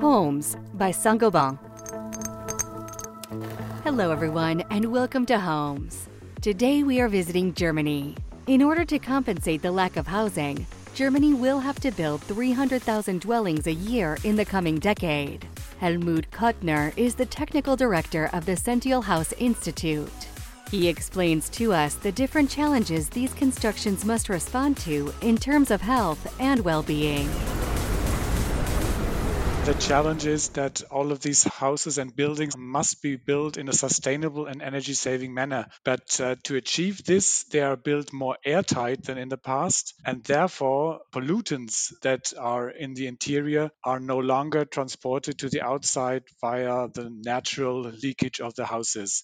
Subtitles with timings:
[0.00, 1.58] Homes by Saint-Gobain.
[3.84, 6.08] Hello, everyone, and welcome to Homes.
[6.40, 8.16] Today we are visiting Germany.
[8.46, 13.66] In order to compensate the lack of housing, Germany will have to build 300,000 dwellings
[13.66, 15.46] a year in the coming decade.
[15.80, 20.10] Helmut Kuttner is the technical director of the Sentinel House Institute.
[20.70, 25.80] He explains to us the different challenges these constructions must respond to in terms of
[25.80, 27.28] health and well being.
[29.68, 33.74] The challenge is that all of these houses and buildings must be built in a
[33.74, 35.66] sustainable and energy saving manner.
[35.84, 40.24] But uh, to achieve this, they are built more airtight than in the past, and
[40.24, 46.88] therefore, pollutants that are in the interior are no longer transported to the outside via
[46.88, 49.22] the natural leakage of the houses.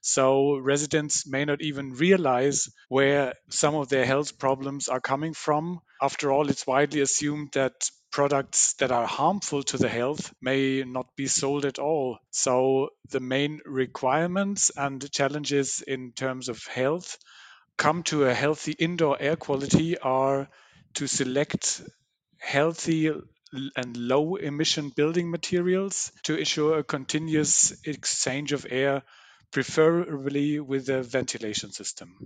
[0.00, 5.80] So residents may not even realize where some of their health problems are coming from.
[6.00, 11.14] After all, it's widely assumed that products that are harmful to the health may not
[11.16, 12.18] be sold at all.
[12.30, 17.18] So the main requirements and challenges in terms of health
[17.76, 20.48] come to a healthy indoor air quality are
[20.94, 21.82] to select
[22.38, 23.10] healthy
[23.76, 29.02] and low emission building materials to ensure a continuous exchange of air
[29.52, 32.16] preferably with a ventilation system.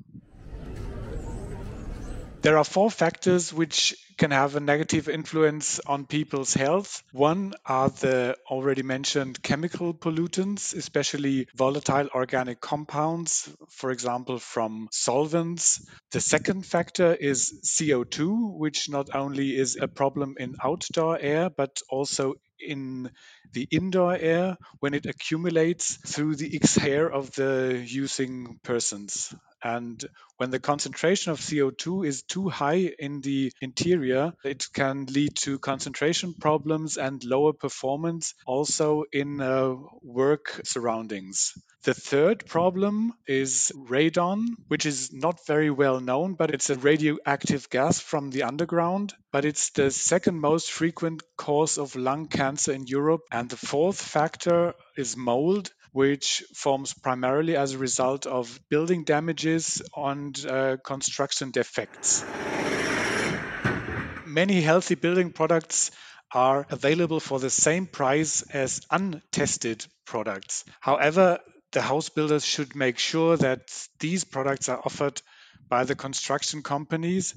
[2.42, 7.04] There are four factors which can have a negative influence on people's health.
[7.12, 15.86] One are the already mentioned chemical pollutants, especially volatile organic compounds, for example, from solvents.
[16.10, 21.80] The second factor is CO2, which not only is a problem in outdoor air, but
[21.88, 23.12] also in
[23.52, 29.32] the indoor air when it accumulates through the exhale of the using persons.
[29.62, 30.04] And
[30.36, 35.58] when the concentration of CO2 is too high in the interior, it can lead to
[35.58, 41.52] concentration problems and lower performance also in uh, work surroundings.
[41.84, 47.68] The third problem is radon, which is not very well known, but it's a radioactive
[47.70, 49.14] gas from the underground.
[49.32, 53.22] But it's the second most frequent cause of lung cancer in Europe.
[53.32, 59.82] And the fourth factor is mold, which forms primarily as a result of building damages
[59.96, 62.24] and uh, construction defects.
[64.26, 65.90] Many healthy building products
[66.32, 70.64] are available for the same price as untested products.
[70.80, 71.38] However,
[71.72, 73.60] the house builders should make sure that
[73.98, 75.20] these products are offered
[75.68, 77.36] by the construction companies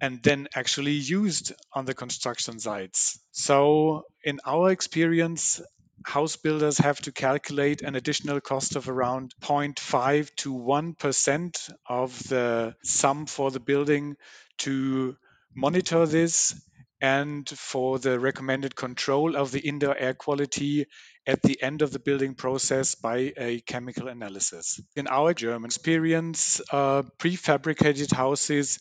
[0.00, 3.18] and then actually used on the construction sites.
[3.30, 5.60] So, in our experience,
[6.04, 12.74] house builders have to calculate an additional cost of around 0.5 to 1% of the
[12.82, 14.16] sum for the building
[14.58, 15.16] to
[15.54, 16.54] monitor this
[17.00, 20.86] and for the recommended control of the indoor air quality
[21.26, 24.80] at the end of the building process by a chemical analysis.
[24.96, 28.78] In our German experience, uh, prefabricated houses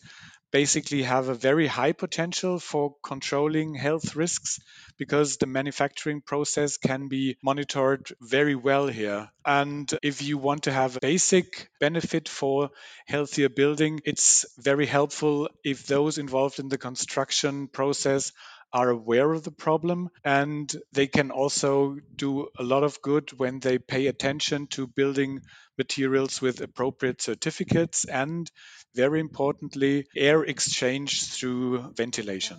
[0.54, 4.60] basically have a very high potential for controlling health risks
[4.98, 9.30] because the manufacturing process can be monitored very well here.
[9.46, 12.70] And if you want to have a basic benefit for
[13.08, 18.32] healthier building, it's very helpful if those involved in the construction process
[18.74, 23.60] are aware of the problem and they can also do a lot of good when
[23.60, 25.40] they pay attention to building
[25.78, 28.52] materials with appropriate certificates and
[28.96, 32.58] very importantly air exchange through ventilation.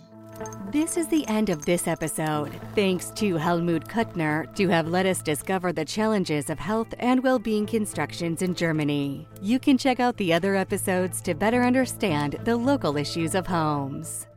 [0.71, 2.51] This is the end of this episode.
[2.75, 7.65] Thanks to Helmut Kuttner to have let us discover the challenges of health and well-being
[7.65, 9.27] constructions in Germany.
[9.41, 14.27] You can check out the other episodes to better understand the local issues of homes.